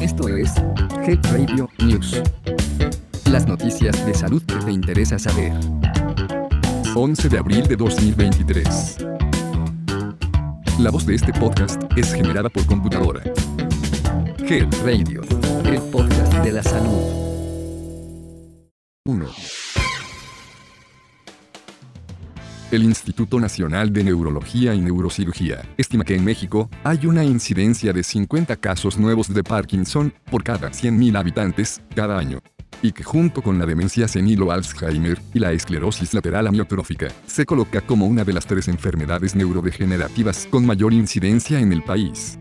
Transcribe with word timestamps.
Esto 0.00 0.28
es 0.28 0.52
Health 1.06 1.26
Radio 1.32 1.68
News. 1.78 2.22
Las 3.30 3.46
noticias 3.46 4.04
de 4.04 4.14
salud 4.14 4.42
que 4.42 4.56
te 4.56 4.72
interesa 4.72 5.18
saber. 5.18 5.52
11 6.94 7.28
de 7.28 7.38
abril 7.38 7.66
de 7.66 7.76
2023. 7.76 8.98
La 10.78 10.90
voz 10.90 11.06
de 11.06 11.14
este 11.14 11.32
podcast 11.32 11.82
es 11.96 12.12
generada 12.12 12.48
por 12.48 12.66
computadora. 12.66 13.22
Health 14.38 14.74
Radio, 14.84 15.22
el 15.64 15.80
podcast 15.90 16.34
de 16.44 16.52
la 16.52 16.62
salud. 16.62 17.22
1. 19.04 19.61
El 22.72 22.84
Instituto 22.84 23.38
Nacional 23.38 23.92
de 23.92 24.02
Neurología 24.02 24.74
y 24.74 24.80
Neurocirugía 24.80 25.60
estima 25.76 26.04
que 26.04 26.16
en 26.16 26.24
México 26.24 26.70
hay 26.84 27.04
una 27.04 27.22
incidencia 27.22 27.92
de 27.92 28.02
50 28.02 28.56
casos 28.56 28.96
nuevos 28.96 29.28
de 29.28 29.44
Parkinson 29.44 30.14
por 30.30 30.42
cada 30.42 30.70
100.000 30.70 31.18
habitantes 31.18 31.82
cada 31.94 32.16
año. 32.16 32.38
Y 32.80 32.92
que 32.92 33.04
junto 33.04 33.42
con 33.42 33.58
la 33.58 33.66
demencia 33.66 34.08
senil 34.08 34.40
o 34.40 34.52
Alzheimer 34.52 35.20
y 35.34 35.38
la 35.38 35.52
esclerosis 35.52 36.14
lateral 36.14 36.46
amiotrófica, 36.46 37.08
se 37.26 37.44
coloca 37.44 37.82
como 37.82 38.06
una 38.06 38.24
de 38.24 38.32
las 38.32 38.46
tres 38.46 38.68
enfermedades 38.68 39.34
neurodegenerativas 39.36 40.48
con 40.48 40.64
mayor 40.64 40.94
incidencia 40.94 41.60
en 41.60 41.74
el 41.74 41.82
país. 41.82 42.38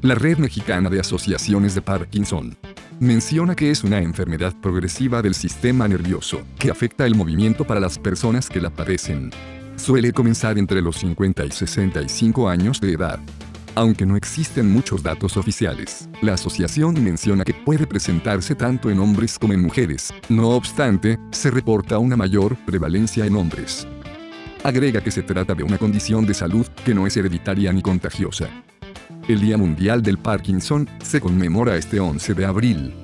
La 0.00 0.14
Red 0.14 0.38
Mexicana 0.38 0.88
de 0.88 1.00
Asociaciones 1.00 1.74
de 1.74 1.82
Parkinson 1.82 2.56
menciona 3.00 3.54
que 3.54 3.70
es 3.70 3.84
una 3.84 3.98
enfermedad 3.98 4.54
progresiva 4.62 5.20
del 5.20 5.34
sistema 5.34 5.86
nervioso 5.86 6.40
que 6.58 6.70
afecta 6.70 7.04
el 7.04 7.14
movimiento 7.14 7.66
para 7.66 7.80
las 7.80 7.98
personas 7.98 8.48
que 8.48 8.62
la 8.62 8.70
padecen 8.70 9.30
suele 9.78 10.12
comenzar 10.12 10.58
entre 10.58 10.82
los 10.82 10.96
50 10.96 11.46
y 11.46 11.50
65 11.50 12.48
años 12.48 12.80
de 12.80 12.92
edad. 12.92 13.20
Aunque 13.74 14.04
no 14.04 14.16
existen 14.16 14.70
muchos 14.70 15.02
datos 15.02 15.36
oficiales, 15.36 16.08
la 16.20 16.34
asociación 16.34 17.02
menciona 17.02 17.44
que 17.44 17.54
puede 17.54 17.86
presentarse 17.86 18.54
tanto 18.54 18.90
en 18.90 18.98
hombres 18.98 19.38
como 19.38 19.52
en 19.52 19.62
mujeres, 19.62 20.12
no 20.28 20.50
obstante, 20.50 21.18
se 21.30 21.50
reporta 21.50 21.98
una 21.98 22.16
mayor 22.16 22.56
prevalencia 22.66 23.24
en 23.24 23.36
hombres. 23.36 23.86
Agrega 24.64 25.00
que 25.00 25.12
se 25.12 25.22
trata 25.22 25.54
de 25.54 25.62
una 25.62 25.78
condición 25.78 26.26
de 26.26 26.34
salud 26.34 26.66
que 26.84 26.94
no 26.94 27.06
es 27.06 27.16
hereditaria 27.16 27.72
ni 27.72 27.80
contagiosa. 27.80 28.48
El 29.28 29.40
Día 29.40 29.56
Mundial 29.56 30.02
del 30.02 30.18
Parkinson 30.18 30.88
se 31.00 31.20
conmemora 31.20 31.76
este 31.76 32.00
11 32.00 32.34
de 32.34 32.44
abril, 32.44 32.94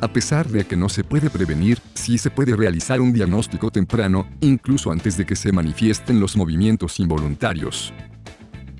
a 0.00 0.08
pesar 0.08 0.48
de 0.48 0.64
que 0.64 0.76
no 0.76 0.88
se 0.88 1.04
puede 1.04 1.30
prevenir, 1.30 1.78
sí 1.94 2.18
se 2.18 2.30
puede 2.30 2.54
realizar 2.56 3.00
un 3.00 3.12
diagnóstico 3.12 3.70
temprano, 3.70 4.28
incluso 4.40 4.90
antes 4.90 5.16
de 5.16 5.24
que 5.24 5.36
se 5.36 5.52
manifiesten 5.52 6.20
los 6.20 6.36
movimientos 6.36 7.00
involuntarios. 7.00 7.92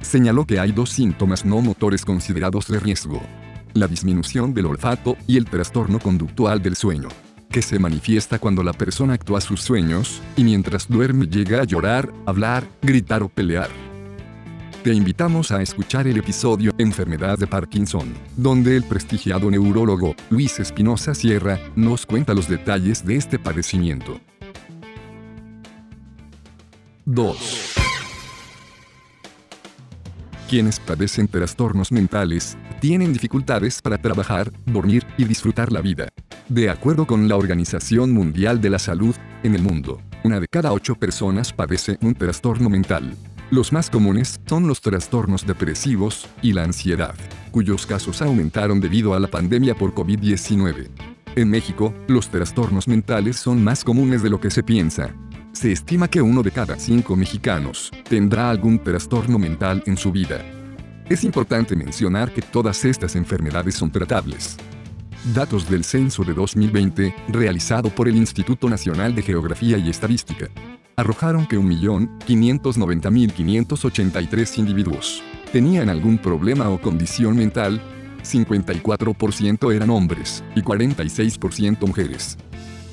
Señaló 0.01 0.47
que 0.47 0.61
hay 0.61 0.73
dos 0.73 0.91
síntomas 0.91 1.45
no 1.45 1.61
motores 1.61 2.05
considerados 2.05 2.69
de 2.69 2.79
riesgo. 2.79 3.21
La 3.75 3.89
disminución 3.89 4.55
del 4.55 4.67
olfato 4.67 5.17
y 5.27 5.37
el 5.37 5.47
trastorno 5.47 5.99
conductual 5.99 6.63
del 6.63 6.77
sueño 6.77 7.09
que 7.57 7.63
se 7.63 7.79
manifiesta 7.79 8.39
cuando 8.39 8.63
la 8.63 8.73
persona 8.75 9.15
actúa 9.15 9.41
sus 9.41 9.63
sueños, 9.63 10.21
y 10.37 10.45
mientras 10.45 10.89
duerme 10.89 11.27
llega 11.27 11.63
a 11.63 11.65
llorar, 11.65 12.13
hablar, 12.27 12.69
gritar 12.83 13.23
o 13.23 13.31
pelear. 13.31 13.86
Te 14.87 14.95
invitamos 14.95 15.51
a 15.51 15.61
escuchar 15.61 16.07
el 16.07 16.17
episodio 16.17 16.71
Enfermedad 16.79 17.37
de 17.37 17.49
Parkinson, 17.49 18.15
donde 18.37 18.77
el 18.77 18.85
prestigiado 18.85 19.51
neurólogo 19.51 20.15
Luis 20.31 20.61
Espinosa 20.61 21.13
Sierra 21.13 21.59
nos 21.75 22.07
cuenta 22.07 22.35
los 22.35 22.49
detalles 22.49 23.05
de 23.05 23.17
este 23.17 23.41
padecimiento. 23.41 24.21
2. 27.05 27.75
Quienes 30.49 30.79
padecen 30.79 31.27
trastornos 31.27 31.91
mentales 31.91 32.57
tienen 32.81 33.13
dificultades 33.13 33.83
para 33.83 33.99
trabajar, 33.99 34.53
dormir 34.67 35.05
y 35.19 35.25
disfrutar 35.25 35.73
la 35.73 35.81
vida. 35.81 36.07
De 36.49 36.71
acuerdo 36.71 37.09
con 37.09 37.27
la 37.27 37.35
Organización 37.35 38.13
Mundial 38.13 38.61
de 38.61 38.71
la 38.71 38.79
Salud, 38.79 39.17
en 39.43 39.57
el 39.57 39.63
mundo, 39.63 40.01
una 40.23 40.39
de 40.39 40.47
cada 40.47 40.73
ocho 40.73 40.95
personas 40.95 41.53
padece 41.53 41.99
un 42.03 42.15
trastorno 42.15 42.71
mental. 42.71 43.17
Los 43.51 43.73
más 43.73 43.91
comunes 43.91 44.41
son 44.47 44.67
los 44.67 44.81
trastornos 44.81 45.47
depresivos 45.47 46.27
y 46.43 46.53
la 46.53 46.65
ansiedad, 46.65 47.15
cuyos 47.53 47.87
casos 47.87 48.21
aumentaron 48.21 48.81
debido 48.81 49.15
a 49.15 49.21
la 49.21 49.29
pandemia 49.29 49.77
por 49.77 49.95
COVID-19. 49.95 50.89
En 51.37 51.51
México, 51.51 51.95
los 52.09 52.29
trastornos 52.29 52.89
mentales 52.89 53.37
son 53.37 53.63
más 53.63 53.85
comunes 53.85 54.25
de 54.25 54.31
lo 54.31 54.41
que 54.41 54.51
se 54.51 54.65
piensa. 54.65 55.15
Se 55.53 55.71
estima 55.71 56.09
que 56.09 56.21
uno 56.21 56.43
de 56.43 56.51
cada 56.51 56.77
cinco 56.77 57.15
mexicanos 57.15 57.93
tendrá 58.09 58.51
algún 58.51 58.81
trastorno 58.81 59.39
mental 59.39 59.81
en 59.87 59.97
su 59.97 60.11
vida. 60.11 60.45
Es 61.09 61.23
importante 61.23 61.77
mencionar 61.77 62.33
que 62.33 62.43
todas 62.43 62.85
estas 62.85 63.15
enfermedades 63.15 63.77
son 63.77 63.93
tratables. 63.93 64.57
Datos 65.33 65.71
del 65.71 65.85
censo 65.85 66.25
de 66.25 66.35
2020, 66.35 67.15
realizado 67.29 67.91
por 67.91 68.09
el 68.09 68.17
Instituto 68.17 68.69
Nacional 68.69 69.15
de 69.15 69.23
Geografía 69.23 69.79
y 69.79 69.89
Estadística, 69.89 70.49
arrojaron 70.97 71.47
que 71.47 71.59
1.590.583 71.59 74.59
individuos 74.59 75.23
tenían 75.53 75.89
algún 75.89 76.19
problema 76.19 76.69
o 76.71 76.81
condición 76.81 77.37
mental, 77.37 77.81
54% 78.23 79.75
eran 79.75 79.91
hombres 79.91 80.43
y 80.55 80.63
46% 80.63 81.87
mujeres. 81.87 82.37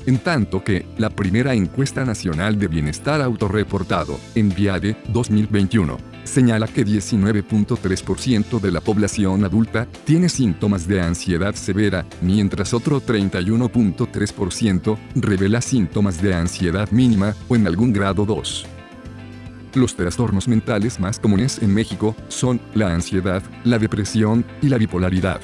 En 0.06 0.20
tanto 0.20 0.64
que, 0.64 0.86
la 0.98 1.10
primera 1.10 1.54
encuesta 1.54 2.06
nacional 2.06 2.60
de 2.60 2.68
bienestar 2.68 3.22
autorreportado, 3.22 4.20
enviade 4.36 4.98
2021, 5.10 5.98
señala 6.24 6.68
que 6.68 6.86
19.3% 6.86 8.60
de 8.60 8.72
la 8.72 8.82
población 8.82 9.44
adulta 9.44 9.88
tiene 10.06 10.30
síntomas 10.30 10.88
de 10.88 11.02
ansiedad 11.02 11.56
severa, 11.56 12.06
mientras 12.22 12.74
otro 12.74 13.02
31.3% 13.02 14.98
revela 15.16 15.62
síntomas 15.62 16.22
de 16.22 16.34
ansiedad 16.34 16.90
mínima 16.92 17.36
o 17.48 17.56
en 17.56 17.68
algún 17.68 17.94
grado 17.94 18.26
2. 18.26 18.66
Los 19.76 19.96
trastornos 19.96 20.48
mentales 20.48 21.00
más 21.00 21.20
comunes 21.20 21.60
en 21.62 21.74
México 21.74 22.16
son 22.28 22.62
la 22.76 22.94
ansiedad, 22.94 23.42
la 23.64 23.80
depresión 23.80 24.46
y 24.62 24.70
la 24.70 24.78
bipolaridad. 24.78 25.42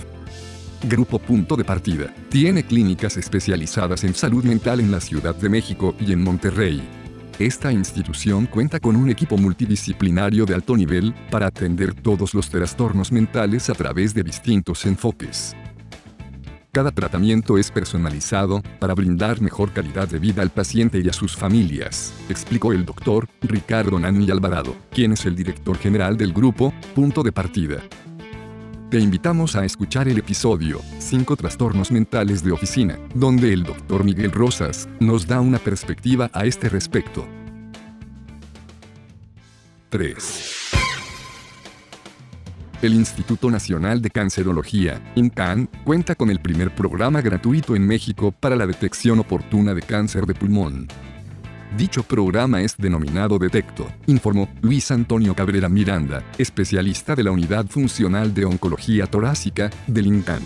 Grupo 0.84 1.20
Punto 1.20 1.56
de 1.56 1.66
Partida. 1.66 2.14
Tiene 2.30 2.64
clínicas 2.64 3.18
especializadas 3.18 4.04
en 4.04 4.14
salud 4.14 4.44
mental 4.44 4.80
en 4.80 4.92
la 4.92 5.02
Ciudad 5.02 5.36
de 5.36 5.50
México 5.50 5.96
y 6.00 6.14
en 6.14 6.24
Monterrey. 6.24 6.99
Esta 7.40 7.72
institución 7.72 8.48
cuenta 8.48 8.82
con 8.82 8.98
un 8.98 9.10
equipo 9.10 9.38
multidisciplinario 9.38 10.46
de 10.46 10.56
alto 10.56 10.76
nivel 10.76 11.16
para 11.32 11.48
atender 11.48 11.94
todos 11.94 12.34
los 12.34 12.50
trastornos 12.50 13.14
mentales 13.14 13.70
a 13.70 13.74
través 13.74 14.14
de 14.14 14.24
distintos 14.24 14.86
enfoques. 14.86 15.56
Cada 16.74 16.92
tratamiento 16.92 17.58
es 17.58 17.72
personalizado 17.72 18.62
para 18.80 18.94
brindar 18.94 19.40
mejor 19.40 19.72
calidad 19.72 20.10
de 20.10 20.20
vida 20.20 20.42
al 20.42 20.50
paciente 20.50 21.00
y 21.00 21.08
a 21.08 21.14
sus 21.14 21.38
familias, 21.38 22.14
explicó 22.28 22.74
el 22.74 22.86
doctor 22.86 23.30
Ricardo 23.42 23.98
Nani 23.98 24.30
Alvarado, 24.30 24.76
quien 24.92 25.14
es 25.14 25.26
el 25.26 25.38
director 25.38 25.78
general 25.78 26.18
del 26.18 26.34
grupo 26.34 26.74
Punto 26.94 27.24
de 27.24 27.32
Partida. 27.32 27.78
Te 28.90 28.98
invitamos 28.98 29.56
a 29.56 29.66
escuchar 29.66 30.08
el 30.08 30.18
episodio 30.18 30.82
5 30.98 31.36
trastornos 31.36 31.92
mentales 31.92 32.44
de 32.44 32.52
oficina, 32.52 32.98
donde 33.14 33.54
el 33.54 33.62
Dr. 33.62 34.04
Miguel 34.04 34.32
Rosas 34.32 34.90
nos 35.00 35.28
da 35.28 35.42
una 35.42 35.60
perspectiva 35.60 36.32
a 36.34 36.46
este 36.46 36.70
respecto. 36.70 37.28
3. 39.90 40.56
El 42.82 42.96
Instituto 42.96 43.52
Nacional 43.52 44.02
de 44.02 44.10
Cancerología, 44.10 45.00
INCAN, 45.14 45.70
cuenta 45.84 46.16
con 46.16 46.32
el 46.32 46.40
primer 46.40 46.74
programa 46.74 47.22
gratuito 47.22 47.76
en 47.76 47.86
México 47.86 48.32
para 48.32 48.56
la 48.56 48.66
detección 48.66 49.20
oportuna 49.20 49.76
de 49.76 49.84
cáncer 49.84 50.26
de 50.26 50.34
pulmón. 50.34 50.88
Dicho 51.78 52.02
programa 52.02 52.62
es 52.62 52.76
denominado 52.78 53.38
Detecto, 53.38 53.88
informó 54.08 54.50
Luis 54.62 54.90
Antonio 54.90 55.36
Cabrera 55.36 55.70
Miranda, 55.70 56.24
especialista 56.40 57.16
de 57.16 57.24
la 57.24 57.32
Unidad 57.32 57.68
Funcional 57.68 58.34
de 58.34 58.46
Oncología 58.46 59.06
Torácica 59.06 59.70
del 59.86 60.08
INCAN. 60.08 60.42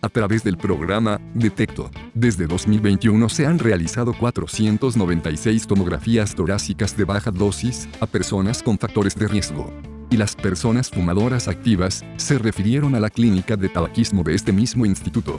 A 0.00 0.08
través 0.08 0.42
del 0.42 0.56
programa 0.56 1.20
Detecto, 1.34 1.90
desde 2.14 2.46
2021 2.46 3.28
se 3.28 3.46
han 3.46 3.58
realizado 3.58 4.14
496 4.14 5.66
tomografías 5.66 6.34
torácicas 6.34 6.96
de 6.96 7.04
baja 7.04 7.30
dosis 7.30 7.88
a 8.00 8.06
personas 8.06 8.62
con 8.62 8.78
factores 8.78 9.14
de 9.16 9.28
riesgo. 9.28 9.70
Y 10.10 10.16
las 10.16 10.36
personas 10.36 10.90
fumadoras 10.90 11.48
activas 11.48 12.04
se 12.16 12.38
refirieron 12.38 12.94
a 12.94 13.00
la 13.00 13.10
clínica 13.10 13.56
de 13.56 13.68
tabaquismo 13.68 14.22
de 14.22 14.34
este 14.34 14.52
mismo 14.52 14.86
instituto. 14.86 15.38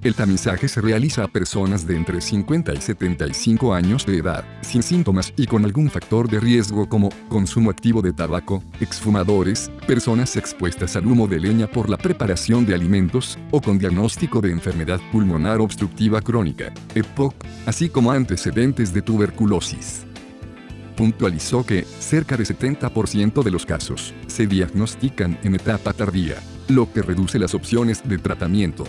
El 0.00 0.14
tamizaje 0.14 0.68
se 0.68 0.80
realiza 0.80 1.24
a 1.24 1.28
personas 1.28 1.84
de 1.84 1.96
entre 1.96 2.20
50 2.20 2.72
y 2.72 2.80
75 2.80 3.74
años 3.74 4.06
de 4.06 4.18
edad, 4.18 4.44
sin 4.60 4.84
síntomas 4.84 5.32
y 5.36 5.46
con 5.46 5.64
algún 5.64 5.90
factor 5.90 6.30
de 6.30 6.38
riesgo 6.38 6.88
como 6.88 7.08
consumo 7.28 7.68
activo 7.68 8.00
de 8.00 8.12
tabaco, 8.12 8.62
exfumadores, 8.80 9.72
personas 9.88 10.36
expuestas 10.36 10.94
al 10.94 11.04
humo 11.04 11.26
de 11.26 11.40
leña 11.40 11.66
por 11.66 11.90
la 11.90 11.96
preparación 11.96 12.64
de 12.64 12.76
alimentos, 12.76 13.36
o 13.50 13.60
con 13.60 13.76
diagnóstico 13.76 14.40
de 14.40 14.52
enfermedad 14.52 15.00
pulmonar 15.10 15.60
obstructiva 15.60 16.20
crónica, 16.20 16.72
EPOC, 16.94 17.34
así 17.66 17.88
como 17.88 18.12
antecedentes 18.12 18.94
de 18.94 19.02
tuberculosis. 19.02 20.04
puntualizó 20.96 21.64
que 21.64 21.84
cerca 21.84 22.36
de 22.36 22.44
70% 22.44 23.42
de 23.44 23.50
los 23.52 23.64
casos 23.66 24.14
se 24.26 24.46
diagnostican 24.48 25.38
en 25.44 25.54
etapa 25.54 25.92
tardía, 25.92 26.36
lo 26.68 26.92
que 26.92 27.02
reduce 27.02 27.38
las 27.38 27.54
opciones 27.54 28.08
de 28.08 28.18
tratamiento. 28.18 28.84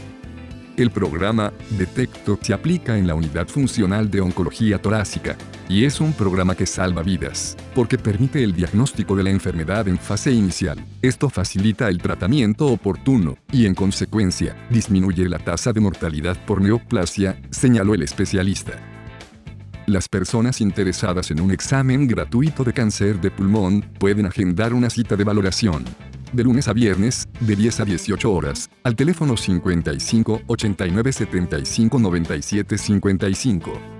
El 0.79 0.91
programa 0.91 1.51
Detecto 1.71 2.39
se 2.41 2.53
aplica 2.53 2.97
en 2.97 3.05
la 3.05 3.13
Unidad 3.13 3.49
Funcional 3.49 4.09
de 4.09 4.21
Oncología 4.21 4.81
Torácica 4.81 5.35
y 5.67 5.83
es 5.83 5.99
un 5.99 6.13
programa 6.13 6.55
que 6.55 6.65
salva 6.65 7.03
vidas, 7.03 7.57
porque 7.75 7.97
permite 7.97 8.41
el 8.45 8.53
diagnóstico 8.53 9.13
de 9.17 9.23
la 9.23 9.29
enfermedad 9.29 9.89
en 9.89 9.99
fase 9.99 10.31
inicial. 10.31 10.81
Esto 11.01 11.29
facilita 11.29 11.89
el 11.89 11.97
tratamiento 11.97 12.67
oportuno 12.67 13.37
y 13.51 13.65
en 13.65 13.75
consecuencia 13.75 14.55
disminuye 14.69 15.27
la 15.27 15.39
tasa 15.39 15.73
de 15.73 15.81
mortalidad 15.81 16.37
por 16.45 16.61
neoplasia, 16.61 17.41
señaló 17.49 17.93
el 17.93 18.03
especialista. 18.03 18.71
Las 19.85 20.07
personas 20.07 20.61
interesadas 20.61 21.29
en 21.29 21.41
un 21.41 21.51
examen 21.51 22.07
gratuito 22.07 22.63
de 22.63 22.71
cáncer 22.71 23.19
de 23.19 23.31
pulmón 23.31 23.81
pueden 23.99 24.27
agendar 24.27 24.73
una 24.73 24.89
cita 24.89 25.17
de 25.17 25.25
valoración 25.25 25.83
de 26.31 26.43
lunes 26.43 26.67
a 26.67 26.73
viernes, 26.73 27.27
de 27.39 27.55
10 27.55 27.79
a 27.79 27.85
18 27.85 28.31
horas, 28.31 28.69
al 28.83 28.95
teléfono 28.95 29.37
55 29.37 30.41
89 30.47 31.13
75 31.13 31.99
97 31.99 32.77
55. 32.77 33.99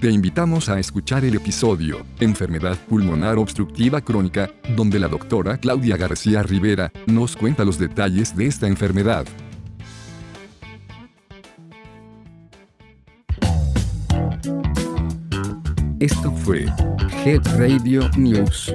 Te 0.00 0.10
invitamos 0.10 0.68
a 0.68 0.78
escuchar 0.78 1.24
el 1.24 1.34
episodio 1.34 2.04
Enfermedad 2.20 2.76
pulmonar 2.88 3.38
obstructiva 3.38 4.02
crónica, 4.02 4.50
donde 4.76 4.98
la 4.98 5.08
doctora 5.08 5.56
Claudia 5.56 5.96
García 5.96 6.42
Rivera 6.42 6.92
nos 7.06 7.36
cuenta 7.36 7.64
los 7.64 7.78
detalles 7.78 8.36
de 8.36 8.46
esta 8.46 8.66
enfermedad. 8.66 9.26
Esto 16.00 16.30
fue 16.32 16.66
Health 17.24 17.46
Radio 17.56 18.10
News. 18.18 18.74